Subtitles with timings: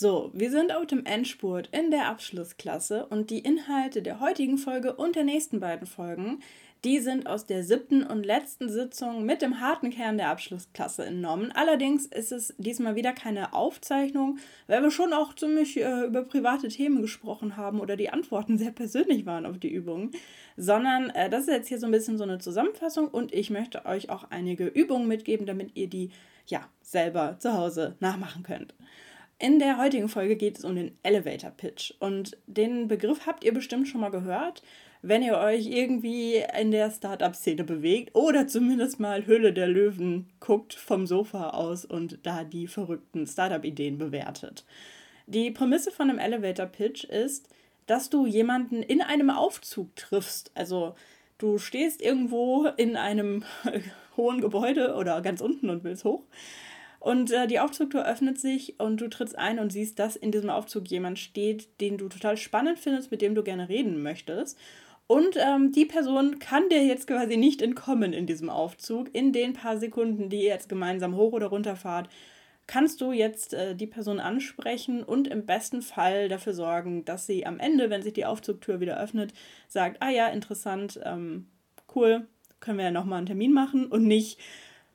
[0.00, 4.92] So, wir sind auf dem Endspurt in der Abschlussklasse und die Inhalte der heutigen Folge
[4.92, 6.38] und der nächsten beiden Folgen,
[6.84, 11.50] die sind aus der siebten und letzten Sitzung mit dem harten Kern der Abschlussklasse entnommen.
[11.50, 14.38] Allerdings ist es diesmal wieder keine Aufzeichnung,
[14.68, 18.70] weil wir schon auch ziemlich äh, über private Themen gesprochen haben oder die Antworten sehr
[18.70, 20.12] persönlich waren auf die Übungen,
[20.56, 23.84] sondern äh, das ist jetzt hier so ein bisschen so eine Zusammenfassung und ich möchte
[23.84, 26.10] euch auch einige Übungen mitgeben, damit ihr die
[26.46, 28.76] ja selber zu Hause nachmachen könnt.
[29.38, 33.54] In der heutigen Folge geht es um den Elevator Pitch und den Begriff habt ihr
[33.54, 34.62] bestimmt schon mal gehört
[35.02, 40.74] wenn ihr euch irgendwie in der Startup-Szene bewegt oder zumindest mal Höhle der Löwen guckt
[40.74, 44.64] vom Sofa aus und da die verrückten Startup-Ideen bewertet.
[45.26, 47.48] Die Prämisse von einem Elevator-Pitch ist,
[47.86, 50.50] dass du jemanden in einem Aufzug triffst.
[50.54, 50.94] Also
[51.38, 53.44] du stehst irgendwo in einem
[54.16, 56.24] hohen Gebäude oder ganz unten und willst hoch.
[57.00, 60.50] Und äh, die Aufzugtür öffnet sich und du trittst ein und siehst, dass in diesem
[60.50, 64.58] Aufzug jemand steht, den du total spannend findest, mit dem du gerne reden möchtest.
[65.06, 69.14] Und ähm, die Person kann dir jetzt quasi nicht entkommen in diesem Aufzug.
[69.14, 72.10] In den paar Sekunden, die ihr jetzt gemeinsam hoch oder runter fahrt,
[72.66, 77.46] kannst du jetzt äh, die Person ansprechen und im besten Fall dafür sorgen, dass sie
[77.46, 79.32] am Ende, wenn sich die Aufzugtür wieder öffnet,
[79.66, 81.46] sagt, ah ja, interessant, ähm,
[81.94, 82.26] cool,
[82.60, 84.38] können wir ja nochmal einen Termin machen und nicht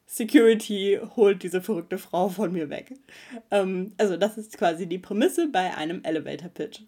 [0.05, 2.93] Security holt diese verrückte Frau von mir weg.
[3.51, 6.81] Ähm, also das ist quasi die Prämisse bei einem Elevator Pitch.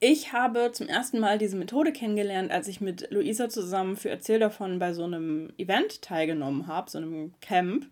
[0.00, 4.38] Ich habe zum ersten Mal diese Methode kennengelernt, als ich mit Luisa zusammen für Erzähl
[4.38, 7.86] davon bei so einem Event teilgenommen habe, so einem Camp.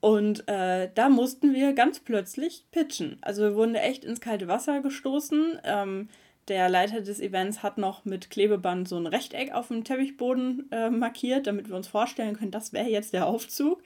[0.00, 3.18] Und äh, da mussten wir ganz plötzlich pitchen.
[3.22, 5.60] Also wir wurden echt ins kalte Wasser gestoßen.
[5.64, 6.08] Ähm,
[6.50, 10.90] der Leiter des Events hat noch mit Klebeband so ein Rechteck auf dem Teppichboden äh,
[10.90, 13.82] markiert, damit wir uns vorstellen können, das wäre jetzt der Aufzug.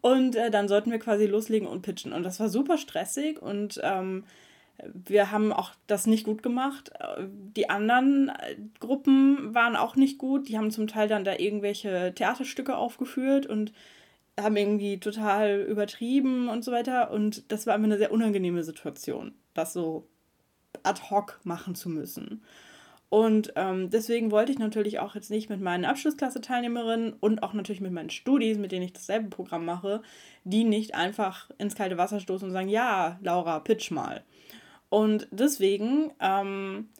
[0.00, 2.14] Und äh, dann sollten wir quasi loslegen und pitchen.
[2.14, 4.24] Und das war super stressig und ähm,
[4.82, 6.92] wir haben auch das nicht gut gemacht.
[7.20, 10.48] Die anderen äh, Gruppen waren auch nicht gut.
[10.48, 13.72] Die haben zum Teil dann da irgendwelche Theaterstücke aufgeführt und
[14.40, 17.10] haben irgendwie total übertrieben und so weiter.
[17.10, 20.08] Und das war immer eine sehr unangenehme Situation, das so
[20.82, 22.42] ad hoc machen zu müssen.
[23.10, 27.80] Und ähm, deswegen wollte ich natürlich auch jetzt nicht mit meinen Abschlussklasse-Teilnehmerinnen und auch natürlich
[27.80, 30.02] mit meinen Studis, mit denen ich dasselbe Programm mache,
[30.44, 34.24] die nicht einfach ins kalte Wasser stoßen und sagen, ja, Laura, pitch mal.
[34.90, 36.90] Und deswegen ähm,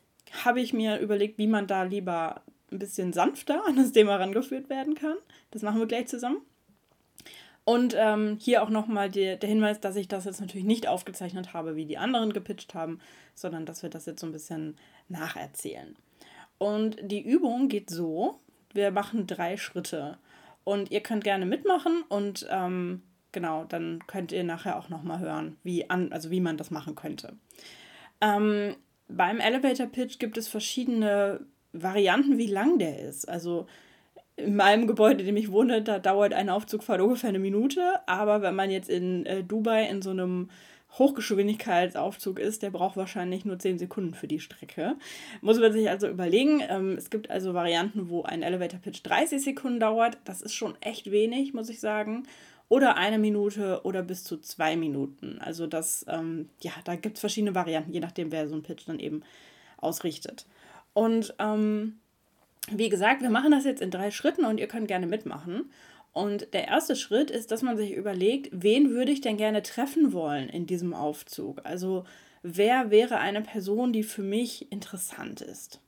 [0.45, 4.71] habe ich mir überlegt, wie man da lieber ein bisschen sanfter an das Thema rangeführt
[4.71, 5.17] werden kann.
[5.51, 6.41] Das machen wir gleich zusammen.
[7.69, 11.53] Und ähm, hier auch nochmal der, der Hinweis, dass ich das jetzt natürlich nicht aufgezeichnet
[11.53, 12.99] habe, wie die anderen gepitcht haben,
[13.35, 14.79] sondern dass wir das jetzt so ein bisschen
[15.11, 15.95] nacherzählen.
[16.57, 18.41] Und die Übung geht so,
[18.73, 20.17] wir machen drei Schritte.
[20.65, 23.03] Und ihr könnt gerne mitmachen und ähm,
[23.33, 26.95] genau, dann könnt ihr nachher auch nochmal hören, wie, an, also wie man das machen
[26.95, 27.37] könnte.
[28.23, 28.77] Ähm,
[29.09, 31.41] beim Elevator Pitch gibt es verschiedene
[31.75, 33.29] Varianten, wie lang der ist.
[33.29, 33.67] Also
[34.39, 37.83] in meinem Gebäude, in dem ich wohne, da dauert eine Aufzugfahrt ungefähr eine Minute.
[38.07, 40.51] Aber wenn man jetzt in äh, Dubai in so einem
[40.99, 44.97] Hochgeschwindigkeitsaufzug ist, der braucht wahrscheinlich nur 10 Sekunden für die Strecke.
[45.43, 46.63] Muss man sich also überlegen.
[46.69, 50.19] Ähm, es gibt also Varianten, wo ein Elevator Pitch 30 Sekunden dauert.
[50.25, 52.25] Das ist schon echt wenig, muss ich sagen
[52.69, 55.39] oder eine Minute oder bis zu zwei Minuten.
[55.41, 58.87] Also das, ähm, ja, da gibt es verschiedene Varianten, je nachdem, wer so einen Pitch
[58.87, 59.23] dann eben
[59.79, 60.47] ausrichtet.
[60.93, 61.99] Und ähm,
[62.71, 65.71] wie gesagt, wir machen das jetzt in drei Schritten und ihr könnt gerne mitmachen.
[66.13, 70.13] Und der erste Schritt ist, dass man sich überlegt, wen würde ich denn gerne treffen
[70.13, 71.61] wollen in diesem Aufzug?
[71.65, 72.05] Also
[72.43, 75.81] wer wäre eine Person, die für mich interessant ist?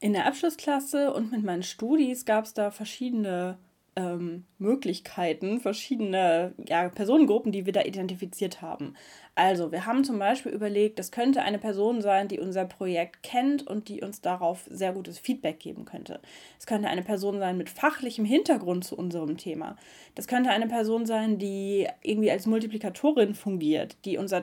[0.00, 3.58] In der Abschlussklasse und mit meinen Studis gab es da verschiedene
[3.98, 8.94] ähm, Möglichkeiten, verschiedene ja, Personengruppen, die wir da identifiziert haben.
[9.34, 13.66] Also, wir haben zum Beispiel überlegt, das könnte eine Person sein, die unser Projekt kennt
[13.66, 16.20] und die uns darauf sehr gutes Feedback geben könnte.
[16.58, 19.76] Es könnte eine Person sein mit fachlichem Hintergrund zu unserem Thema.
[20.14, 24.42] Das könnte eine Person sein, die irgendwie als Multiplikatorin fungiert, die unser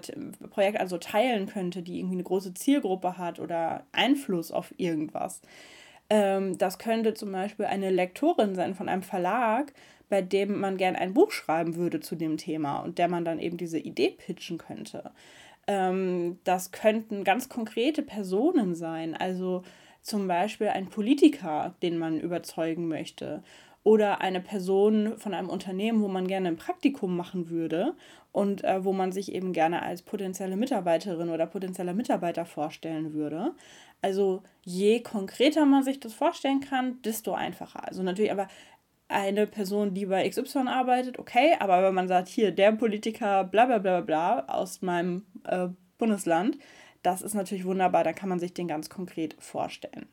[0.50, 5.42] Projekt also teilen könnte, die irgendwie eine große Zielgruppe hat oder Einfluss auf irgendwas.
[6.10, 9.74] Ähm, das könnte zum Beispiel eine Lektorin sein von einem Verlag,
[10.10, 13.40] bei dem man gern ein Buch schreiben würde zu dem Thema und der man dann
[13.40, 15.12] eben diese Idee pitchen könnte.
[15.68, 19.64] Ähm, das könnten ganz konkrete Personen sein, also
[20.02, 23.42] zum Beispiel ein Politiker, den man überzeugen möchte
[23.86, 27.94] oder eine Person von einem Unternehmen, wo man gerne ein Praktikum machen würde
[28.32, 33.54] und äh, wo man sich eben gerne als potenzielle Mitarbeiterin oder potenzieller Mitarbeiter vorstellen würde.
[34.02, 37.88] Also je konkreter man sich das vorstellen kann, desto einfacher.
[37.88, 38.48] Also natürlich aber
[39.08, 43.68] eine Person, die bei XY arbeitet, okay, aber wenn man sagt, hier, der Politiker, bla
[43.68, 45.68] bla bla bla aus meinem äh,
[46.00, 46.58] Bundesland,
[47.04, 50.08] das ist natürlich wunderbar, da kann man sich den ganz konkret vorstellen.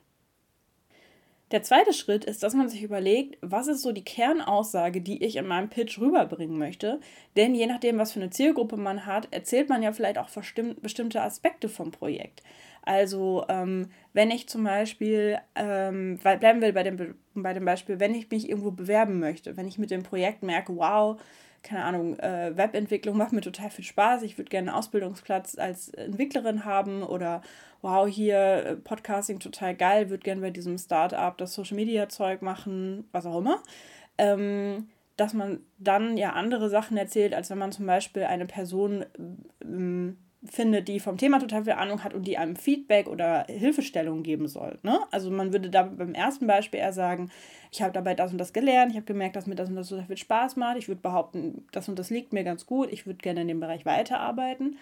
[1.52, 5.36] Der zweite Schritt ist, dass man sich überlegt, was ist so die Kernaussage, die ich
[5.36, 6.98] in meinem Pitch rüberbringen möchte.
[7.36, 11.20] Denn je nachdem, was für eine Zielgruppe man hat, erzählt man ja vielleicht auch bestimmte
[11.20, 12.42] Aspekte vom Projekt.
[12.80, 18.14] Also ähm, wenn ich zum Beispiel, ähm, bleiben wir bei dem, bei dem Beispiel, wenn
[18.14, 21.20] ich mich irgendwo bewerben möchte, wenn ich mit dem Projekt merke, wow,
[21.62, 25.88] keine Ahnung, äh, Webentwicklung macht mir total viel Spaß, ich würde gerne einen Ausbildungsplatz als
[25.90, 27.42] Entwicklerin haben oder
[27.82, 32.42] wow, hier äh, Podcasting total geil, würde gerne bei diesem Startup das Social Media Zeug
[32.42, 33.62] machen, was auch immer.
[34.18, 39.04] Ähm, dass man dann ja andere Sachen erzählt, als wenn man zum Beispiel eine Person
[39.62, 44.22] ähm, findet, die vom Thema total viel Ahnung hat und die einem Feedback oder Hilfestellung
[44.22, 44.78] geben soll.
[44.82, 44.98] Ne?
[45.10, 47.30] Also man würde da beim ersten Beispiel eher sagen,
[47.70, 49.88] ich habe dabei das und das gelernt, ich habe gemerkt, dass mir das und das
[49.88, 53.06] so viel Spaß macht, ich würde behaupten, das und das liegt mir ganz gut, ich
[53.06, 54.78] würde gerne in dem Bereich weiterarbeiten.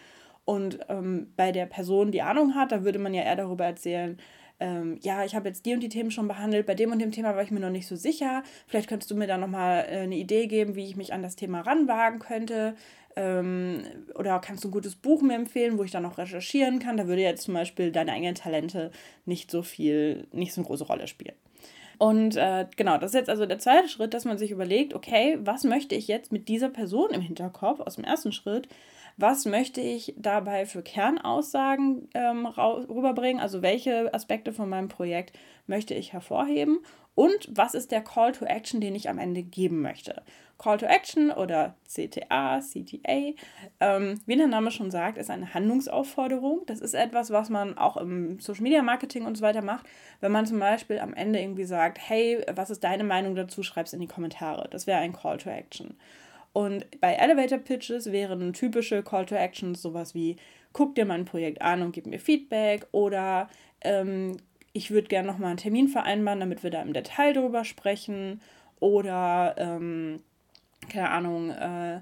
[0.47, 4.19] Und ähm, bei der Person, die Ahnung hat, da würde man ja eher darüber erzählen,
[4.61, 7.13] ähm, ja, ich habe jetzt die und die Themen schon behandelt, bei dem und dem
[7.13, 8.43] Thema war ich mir noch nicht so sicher.
[8.67, 11.35] Vielleicht könntest du mir da nochmal äh, eine Idee geben, wie ich mich an das
[11.35, 12.77] Thema ranwagen könnte.
[13.21, 13.83] Ähm,
[14.15, 16.97] oder kannst du ein gutes Buch mir empfehlen, wo ich dann noch recherchieren kann?
[16.97, 18.91] Da würde jetzt zum Beispiel deine eigenen Talente
[19.27, 21.35] nicht so viel, nicht so eine große Rolle spielen.
[21.99, 25.39] Und äh, genau, das ist jetzt also der zweite Schritt, dass man sich überlegt, okay,
[25.43, 28.69] was möchte ich jetzt mit dieser Person im Hinterkopf aus dem ersten Schritt
[29.21, 35.95] was möchte ich dabei für Kernaussagen ähm, rüberbringen, also welche Aspekte von meinem Projekt möchte
[35.95, 36.79] ich hervorheben
[37.21, 40.23] und was ist der Call to Action, den ich am Ende geben möchte.
[40.57, 43.35] Call to Action oder CTA, CTA,
[43.79, 46.63] ähm, wie der Name schon sagt, ist eine Handlungsaufforderung.
[46.65, 49.85] Das ist etwas, was man auch im Social Media Marketing und so weiter macht.
[50.21, 53.85] Wenn man zum Beispiel am Ende irgendwie sagt, hey, was ist deine Meinung dazu, schreib
[53.85, 54.67] es in die Kommentare.
[54.71, 55.99] Das wäre ein Call to Action.
[56.55, 60.37] Und bei Elevator Pitches wären typische Call to Actions sowas wie,
[60.73, 63.51] guck dir mein Projekt an und gib mir Feedback oder
[63.83, 64.39] ähm,
[64.73, 68.41] ich würde gerne nochmal einen Termin vereinbaren, damit wir da im Detail drüber sprechen
[68.79, 70.21] oder ähm,
[70.89, 72.01] keine Ahnung, äh,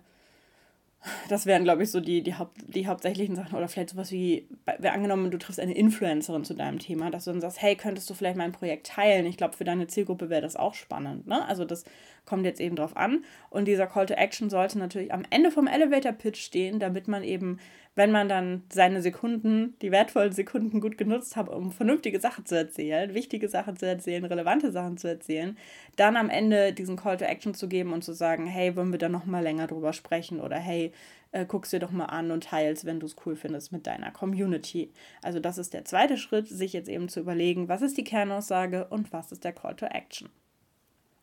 [1.28, 3.56] das wären, glaube ich, so die, die, Haupt, die hauptsächlichen Sachen.
[3.56, 4.48] Oder vielleicht sowas wie,
[4.78, 8.10] wäre angenommen, du triffst eine Influencerin zu deinem Thema, dass du dann sagst, hey, könntest
[8.10, 9.24] du vielleicht mein Projekt teilen?
[9.26, 11.26] Ich glaube, für deine Zielgruppe wäre das auch spannend.
[11.26, 11.46] Ne?
[11.46, 11.84] Also das
[12.24, 13.24] kommt jetzt eben drauf an.
[13.48, 17.22] Und dieser Call to Action sollte natürlich am Ende vom Elevator Pitch stehen, damit man
[17.22, 17.58] eben
[17.98, 22.56] wenn man dann seine Sekunden, die wertvollen Sekunden gut genutzt hat, um vernünftige Sachen zu
[22.56, 25.58] erzählen, wichtige Sachen zu erzählen, relevante Sachen zu erzählen,
[25.96, 29.00] dann am Ende diesen Call to Action zu geben und zu sagen, hey, wollen wir
[29.00, 30.92] da noch mal länger drüber sprechen oder hey,
[31.32, 34.12] äh, guck's dir doch mal an und teils, wenn du es cool findest mit deiner
[34.12, 34.92] Community.
[35.20, 38.86] Also das ist der zweite Schritt, sich jetzt eben zu überlegen, was ist die Kernaussage
[38.90, 40.30] und was ist der Call to Action.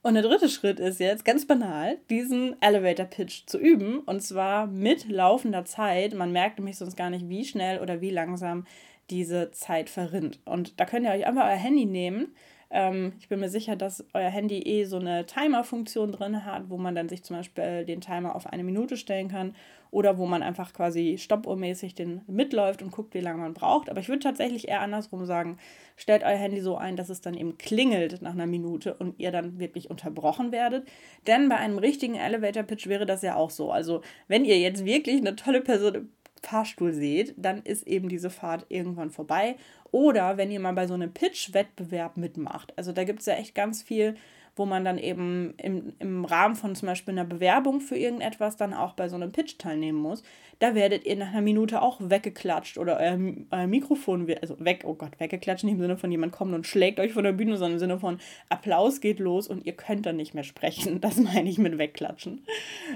[0.06, 4.68] Und der dritte Schritt ist jetzt ganz banal, diesen Elevator Pitch zu üben und zwar
[4.68, 6.14] mit laufender Zeit.
[6.14, 8.68] Man merkt nämlich sonst gar nicht, wie schnell oder wie langsam
[9.10, 10.42] diese Zeit verrinnt.
[10.46, 12.36] Und da könnt ihr euch einfach euer Handy nehmen
[12.72, 16.78] ähm, ich bin mir sicher, dass euer Handy eh so eine Timer-Funktion drin hat, wo
[16.78, 19.56] man dann sich zum Beispiel den Timer auf eine Minute stellen kann
[19.96, 23.90] oder wo man einfach quasi stoppuhrmäßig den mitläuft und guckt, wie lange man braucht.
[23.90, 25.58] Aber ich würde tatsächlich eher andersrum sagen,
[25.96, 29.32] stellt euer Handy so ein, dass es dann eben klingelt nach einer Minute und ihr
[29.32, 30.86] dann wirklich unterbrochen werdet.
[31.28, 33.72] Denn bei einem richtigen Elevator-Pitch wäre das ja auch so.
[33.72, 36.10] Also wenn ihr jetzt wirklich eine tolle Person
[36.42, 39.56] Fahrstuhl seht, dann ist eben diese Fahrt irgendwann vorbei.
[39.92, 42.74] Oder wenn ihr mal bei so einem Pitch-Wettbewerb mitmacht.
[42.78, 44.16] Also da gibt es ja echt ganz viel
[44.56, 48.74] wo man dann eben im, im Rahmen von zum Beispiel einer Bewerbung für irgendetwas dann
[48.74, 50.24] auch bei so einem Pitch teilnehmen muss,
[50.60, 53.18] da werdet ihr nach einer Minute auch weggeklatscht oder euer,
[53.52, 56.66] euer Mikrofon wird, also weg, oh Gott, weggeklatscht, nicht im Sinne von jemand kommt und
[56.66, 58.20] schlägt euch von der Bühne, sondern im Sinne von
[58.50, 61.02] Applaus geht los und ihr könnt dann nicht mehr sprechen.
[61.06, 62.44] Das meine ich mit wegklatschen.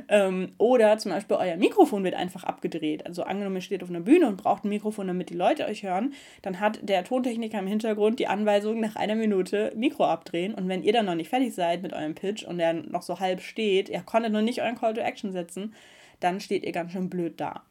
[0.08, 3.06] Ähm, oder zum Beispiel euer Mikrofon wird einfach abgedreht.
[3.06, 5.84] Also angenommen, ihr steht auf einer Bühne und braucht ein Mikrofon, damit die Leute euch
[5.84, 10.68] hören, dann hat der Tontechniker im Hintergrund die Anweisung, nach einer Minute Mikro abdrehen und
[10.68, 13.42] wenn ihr dann noch nicht fertig seid mit eurem Pitch und der noch so halb
[13.42, 15.74] steht, ihr konntet noch nicht euren Call to Action setzen,
[16.20, 17.64] dann steht ihr ganz schön blöd da.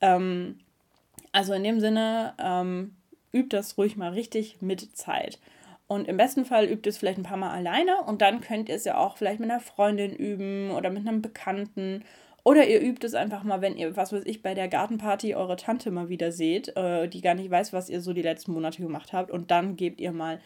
[0.00, 0.58] Ähm,
[1.32, 2.96] also in dem Sinne, ähm,
[3.32, 5.38] übt das ruhig mal richtig mit Zeit.
[5.88, 8.74] Und im besten Fall übt es vielleicht ein paar Mal alleine und dann könnt ihr
[8.74, 12.02] es ja auch vielleicht mit einer Freundin üben oder mit einem Bekannten.
[12.42, 15.56] Oder ihr übt es einfach mal, wenn ihr, was weiß ich, bei der Gartenparty eure
[15.56, 18.82] Tante mal wieder seht, äh, die gar nicht weiß, was ihr so die letzten Monate
[18.82, 19.30] gemacht habt.
[19.30, 20.40] Und dann gebt ihr mal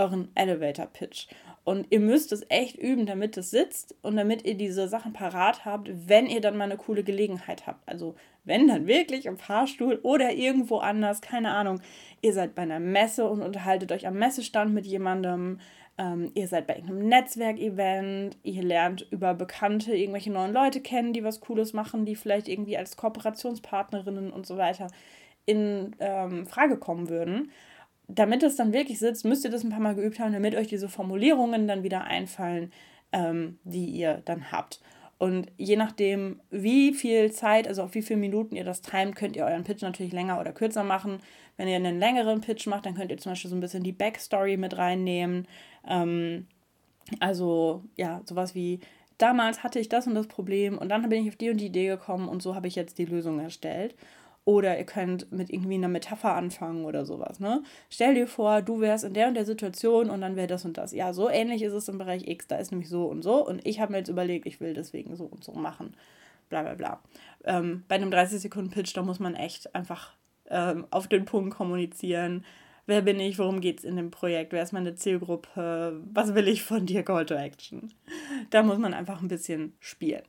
[0.00, 1.28] euren Elevator Pitch.
[1.62, 5.64] Und ihr müsst es echt üben, damit es sitzt und damit ihr diese Sachen parat
[5.64, 7.86] habt, wenn ihr dann mal eine coole Gelegenheit habt.
[7.86, 8.14] Also
[8.44, 11.80] wenn dann wirklich im Fahrstuhl oder irgendwo anders, keine Ahnung,
[12.22, 15.58] ihr seid bei einer Messe und unterhaltet euch am Messestand mit jemandem
[15.98, 21.24] ähm, ihr seid bei irgendeinem Netzwerkevent, ihr lernt über Bekannte irgendwelche neuen Leute kennen, die
[21.24, 24.86] was Cooles machen, die vielleicht irgendwie als Kooperationspartnerinnen und so weiter
[25.44, 27.50] in ähm, Frage kommen würden.
[28.14, 30.68] Damit es dann wirklich sitzt, müsst ihr das ein paar Mal geübt haben, damit euch
[30.68, 32.72] diese Formulierungen dann wieder einfallen,
[33.12, 34.80] ähm, die ihr dann habt.
[35.18, 39.36] Und je nachdem, wie viel Zeit, also auf wie viele Minuten ihr das timet, könnt
[39.36, 41.18] ihr euren Pitch natürlich länger oder kürzer machen.
[41.58, 43.92] Wenn ihr einen längeren Pitch macht, dann könnt ihr zum Beispiel so ein bisschen die
[43.92, 45.46] Backstory mit reinnehmen.
[45.86, 46.46] Ähm,
[47.18, 48.80] also ja, sowas wie,
[49.18, 51.66] damals hatte ich das und das Problem und dann bin ich auf die und die
[51.66, 53.94] Idee gekommen und so habe ich jetzt die Lösung erstellt.
[54.50, 57.38] Oder ihr könnt mit irgendwie einer Metapher anfangen oder sowas.
[57.38, 57.62] Ne?
[57.88, 60.76] Stell dir vor, du wärst in der und der Situation und dann wäre das und
[60.76, 60.90] das.
[60.90, 62.48] Ja, so ähnlich ist es im Bereich X.
[62.48, 63.46] Da ist nämlich so und so.
[63.46, 65.94] Und ich habe mir jetzt überlegt, ich will deswegen so und so machen.
[66.48, 67.00] Bla bla bla.
[67.44, 70.14] Ähm, bei einem 30-Sekunden-Pitch, da muss man echt einfach
[70.48, 72.44] ähm, auf den Punkt kommunizieren.
[72.86, 73.38] Wer bin ich?
[73.38, 74.52] Worum geht es in dem Projekt?
[74.52, 76.00] Wer ist meine Zielgruppe?
[76.12, 77.04] Was will ich von dir?
[77.04, 77.94] Call to Action.
[78.50, 80.22] Da muss man einfach ein bisschen spielen.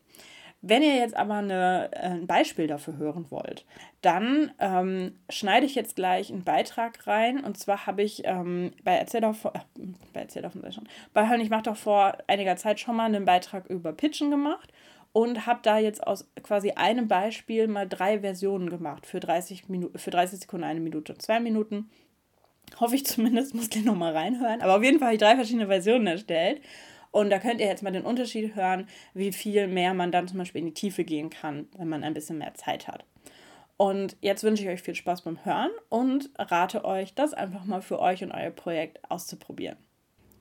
[0.63, 3.65] Wenn ihr jetzt aber eine, äh, ein Beispiel dafür hören wollt,
[4.01, 7.43] dann ähm, schneide ich jetzt gleich einen Beitrag rein.
[7.43, 9.59] Und zwar habe ich ähm, bei Erzähl doch vor, äh,
[10.13, 13.25] bei Erzähl doch schon, bei Hörn, ich mache doch vor einiger Zeit schon mal einen
[13.25, 14.71] Beitrag über Pitchen gemacht
[15.13, 19.97] und habe da jetzt aus quasi einem Beispiel mal drei Versionen gemacht für 30, Minuten,
[19.97, 21.89] für 30 Sekunden, eine Minute, zwei Minuten.
[22.79, 24.61] Hoffe ich zumindest, muss gleich nochmal reinhören.
[24.61, 26.61] Aber auf jeden Fall habe ich drei verschiedene Versionen erstellt.
[27.11, 30.37] Und da könnt ihr jetzt mal den Unterschied hören, wie viel mehr man dann zum
[30.37, 33.05] Beispiel in die Tiefe gehen kann, wenn man ein bisschen mehr Zeit hat.
[33.77, 37.81] Und jetzt wünsche ich euch viel Spaß beim Hören und rate euch, das einfach mal
[37.81, 39.77] für euch und euer Projekt auszuprobieren.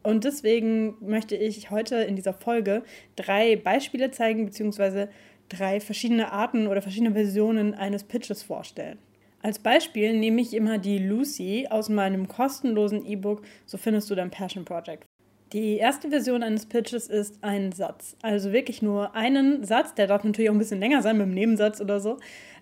[0.03, 2.83] Und deswegen möchte ich heute in dieser Folge
[3.17, 5.09] drei Beispiele zeigen, beziehungsweise
[5.49, 8.99] drei verschiedene Arten oder verschiedene Versionen eines Pitches vorstellen.
[9.43, 14.31] Als Beispiel nehme ich immer die Lucy aus meinem kostenlosen E-Book So findest du dein
[14.31, 15.10] Passion Project.
[15.53, 18.17] Die erste Version eines Pitches ist ein Satz.
[18.23, 21.35] Also wirklich nur einen Satz, der darf natürlich auch ein bisschen länger sein mit einem
[21.35, 22.19] Nebensatz oder so.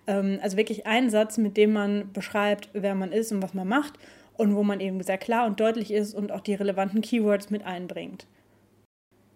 [0.07, 3.67] Ähm, also wirklich ein Satz, mit dem man beschreibt, wer man ist und was man
[3.67, 3.93] macht
[4.37, 7.63] und wo man eben sehr klar und deutlich ist und auch die relevanten Keywords mit
[7.63, 8.25] einbringt.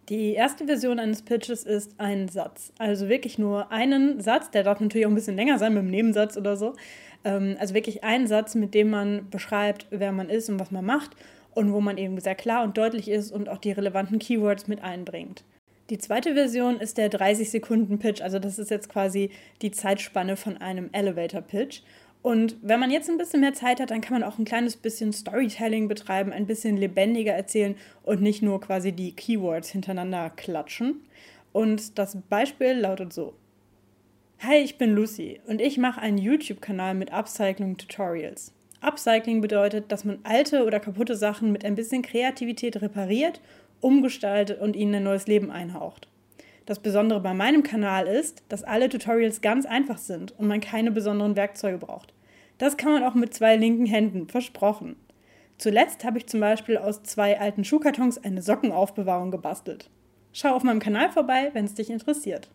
[0.10, 2.74] Die erste Version eines Pitches ist ein Satz.
[2.80, 5.92] Also wirklich nur einen Satz, der darf natürlich auch ein bisschen länger sein mit einem
[5.92, 6.74] Nebensatz oder so.
[7.24, 10.86] Ähm, also wirklich ein Satz, mit dem man beschreibt, wer man ist und was man
[10.86, 11.12] macht
[11.56, 14.84] und wo man eben sehr klar und deutlich ist und auch die relevanten Keywords mit
[14.84, 15.44] einbringt.
[15.90, 19.32] Die zweite Version ist der 30-Sekunden-Pitch, also das ist jetzt quasi
[19.62, 21.82] die Zeitspanne von einem Elevator-Pitch.
[22.22, 24.78] Und wenn man jetzt ein bisschen mehr Zeit hat, dann kann man auch ein kleines
[24.78, 31.02] bisschen Storytelling betreiben, ein bisschen lebendiger erzählen und nicht nur quasi die Keywords hintereinander klatschen.
[31.52, 33.34] Und das Beispiel lautet so.
[34.40, 38.54] Hi, ich bin Lucy und ich mache einen YouTube-Kanal mit Upcycling-Tutorials.
[38.84, 43.42] Upcycling bedeutet, dass man alte oder kaputte Sachen mit ein bisschen Kreativität repariert,
[43.82, 46.08] umgestaltet und ihnen ein neues Leben einhaucht.
[46.66, 50.92] Das Besondere bei meinem Kanal ist, dass alle Tutorials ganz einfach sind und man keine
[50.92, 52.14] besonderen Werkzeuge braucht.
[52.58, 54.96] Das kann man auch mit zwei linken Händen, versprochen.
[55.58, 59.90] Zuletzt habe ich zum Beispiel aus zwei alten Schuhkartons eine Sockenaufbewahrung gebastelt.
[60.32, 62.50] Schau auf meinem Kanal vorbei, wenn es dich interessiert.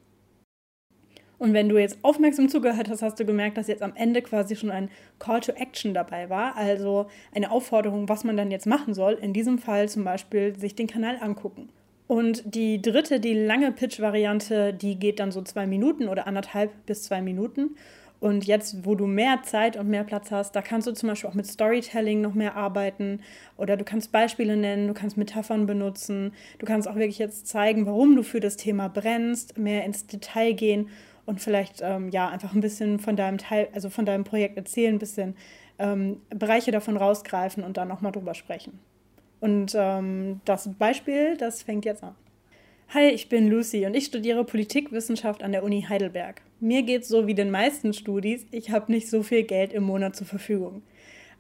[1.39, 4.57] Und wenn du jetzt aufmerksam zugehört hast, hast du gemerkt, dass jetzt am Ende quasi
[4.57, 8.93] schon ein Call to Action dabei war, also eine Aufforderung, was man dann jetzt machen
[8.93, 9.15] soll.
[9.15, 11.69] In diesem Fall zum Beispiel sich den Kanal angucken.
[12.09, 17.03] Und die dritte, die lange Pitch-Variante, die geht dann so zwei Minuten oder anderthalb bis
[17.03, 17.77] zwei Minuten.
[18.21, 21.31] Und jetzt, wo du mehr Zeit und mehr Platz hast, da kannst du zum Beispiel
[21.31, 23.21] auch mit Storytelling noch mehr arbeiten
[23.57, 27.87] oder du kannst Beispiele nennen, du kannst Metaphern benutzen, du kannst auch wirklich jetzt zeigen,
[27.87, 30.89] warum du für das Thema brennst, mehr ins Detail gehen
[31.27, 34.97] und vielleicht ähm, ja einfach ein bisschen von deinem Teil, also von deinem Projekt erzählen,
[34.97, 35.37] ein bisschen
[35.79, 38.81] ähm, Bereiche davon rausgreifen und dann nochmal drüber sprechen.
[39.39, 42.17] Und ähm, das Beispiel, das fängt jetzt an.
[42.95, 46.43] Hi, ich bin Lucy und ich studiere Politikwissenschaft an der Uni Heidelberg.
[46.61, 49.85] Mir geht es so wie den meisten Studis, ich habe nicht so viel Geld im
[49.85, 50.83] Monat zur Verfügung.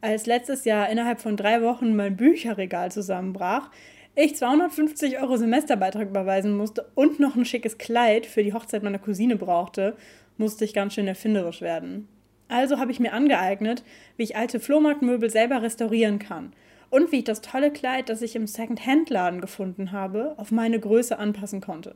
[0.01, 3.71] Als letztes Jahr innerhalb von drei Wochen mein Bücherregal zusammenbrach,
[4.15, 8.99] ich 250 Euro Semesterbeitrag überweisen musste und noch ein schickes Kleid für die Hochzeit meiner
[8.99, 9.97] Cousine brauchte,
[10.37, 12.09] musste ich ganz schön erfinderisch werden.
[12.49, 13.83] Also habe ich mir angeeignet,
[14.17, 16.53] wie ich alte Flohmarktmöbel selber restaurieren kann–
[16.91, 21.19] und wie ich das tolle Kleid, das ich im Second-Hand-Laden gefunden habe, auf meine Größe
[21.19, 21.95] anpassen konnte.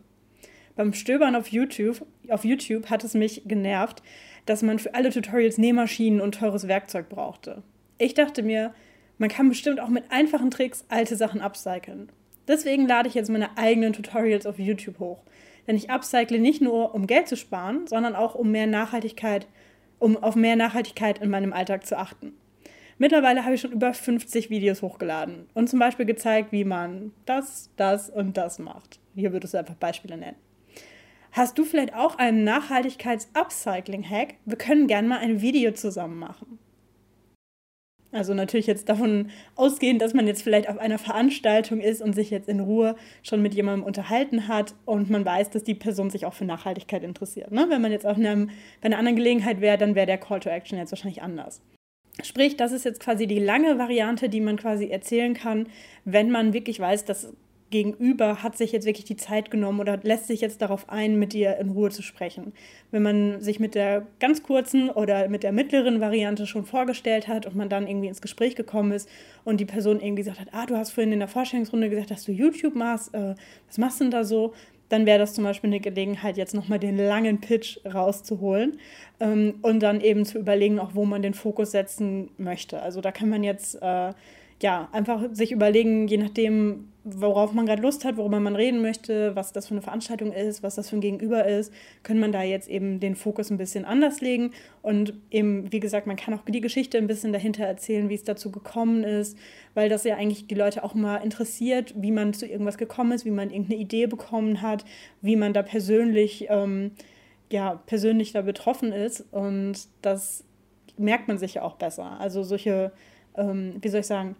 [0.74, 4.02] Beim Stöbern auf YouTube, auf YouTube hat es mich genervt,
[4.46, 7.62] dass man für alle Tutorials Nähmaschinen und teures Werkzeug brauchte.
[7.98, 8.74] Ich dachte mir,
[9.18, 12.08] man kann bestimmt auch mit einfachen Tricks alte Sachen upcyclen.
[12.48, 15.22] Deswegen lade ich jetzt meine eigenen Tutorials auf YouTube hoch.
[15.66, 19.46] Denn ich upcycle nicht nur, um Geld zu sparen, sondern auch um mehr Nachhaltigkeit,
[19.98, 22.32] um auf mehr Nachhaltigkeit in meinem Alltag zu achten.
[22.98, 27.70] Mittlerweile habe ich schon über 50 Videos hochgeladen und zum Beispiel gezeigt, wie man das,
[27.76, 28.98] das und das macht.
[29.14, 30.36] Hier würdest du einfach Beispiele nennen.
[31.32, 34.34] Hast du vielleicht auch einen Nachhaltigkeits-Upcycling-Hack?
[34.44, 36.58] Wir können gerne mal ein Video zusammen machen.
[38.12, 42.28] Also natürlich jetzt davon ausgehend, dass man jetzt vielleicht auf einer Veranstaltung ist und sich
[42.28, 46.26] jetzt in Ruhe schon mit jemandem unterhalten hat und man weiß, dass die Person sich
[46.26, 47.50] auch für Nachhaltigkeit interessiert.
[47.50, 47.64] Ne?
[47.70, 48.50] Wenn man jetzt auf einem,
[48.82, 51.62] bei einer anderen Gelegenheit wäre, dann wäre der Call to Action jetzt wahrscheinlich anders.
[52.22, 55.66] Sprich, das ist jetzt quasi die lange Variante, die man quasi erzählen kann,
[56.04, 57.32] wenn man wirklich weiß, dass
[57.72, 61.32] Gegenüber hat sich jetzt wirklich die Zeit genommen oder lässt sich jetzt darauf ein, mit
[61.32, 62.52] dir in Ruhe zu sprechen.
[62.92, 67.46] Wenn man sich mit der ganz kurzen oder mit der mittleren Variante schon vorgestellt hat
[67.46, 69.08] und man dann irgendwie ins Gespräch gekommen ist
[69.42, 72.24] und die Person irgendwie gesagt hat, ah, du hast vorhin in der Vorstellungsrunde gesagt, dass
[72.24, 73.34] du YouTube machst, äh,
[73.66, 74.52] was machst du denn da so?
[74.88, 78.78] Dann wäre das zum Beispiel eine Gelegenheit, jetzt nochmal den langen Pitch rauszuholen
[79.20, 82.82] ähm, und dann eben zu überlegen, auch wo man den Fokus setzen möchte.
[82.82, 84.12] Also da kann man jetzt äh,
[84.62, 89.34] ja, einfach sich überlegen, je nachdem, worauf man gerade Lust hat, worüber man reden möchte,
[89.34, 91.72] was das für eine Veranstaltung ist, was das für ein Gegenüber ist,
[92.04, 94.52] kann man da jetzt eben den Fokus ein bisschen anders legen.
[94.80, 98.22] Und eben, wie gesagt, man kann auch die Geschichte ein bisschen dahinter erzählen, wie es
[98.22, 99.36] dazu gekommen ist,
[99.74, 103.24] weil das ja eigentlich die Leute auch mal interessiert, wie man zu irgendwas gekommen ist,
[103.24, 104.84] wie man irgendeine Idee bekommen hat,
[105.22, 106.92] wie man da persönlich, ähm,
[107.50, 109.26] ja, persönlich da betroffen ist.
[109.32, 110.44] Und das
[110.98, 112.20] merkt man sich ja auch besser.
[112.20, 112.92] Also solche,
[113.36, 114.36] ähm, wie soll ich sagen,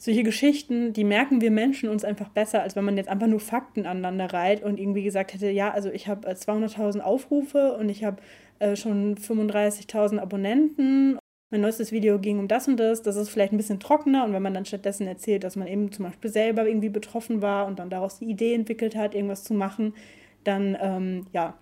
[0.00, 3.38] solche Geschichten, die merken wir Menschen uns einfach besser, als wenn man jetzt einfach nur
[3.38, 7.90] Fakten aneinander reiht und irgendwie gesagt hätte, ja, also ich habe 200.000 äh, Aufrufe und
[7.90, 8.16] ich habe
[8.60, 11.18] äh, schon 35.000 Abonnenten.
[11.50, 13.02] Mein neuestes Video ging um das und das.
[13.02, 15.92] Das ist vielleicht ein bisschen trockener und wenn man dann stattdessen erzählt, dass man eben
[15.92, 19.52] zum Beispiel selber irgendwie betroffen war und dann daraus die Idee entwickelt hat, irgendwas zu
[19.52, 19.92] machen,
[20.44, 21.58] dann ähm, ja,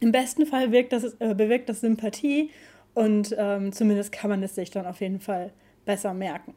[0.00, 2.50] im besten Fall wirkt das, äh, bewirkt das Sympathie
[2.94, 5.52] und ähm, zumindest kann man es sich dann auf jeden Fall
[5.84, 6.54] besser merken.